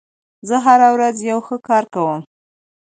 [0.47, 2.21] زه هره ورځ یو ښه کار کوم.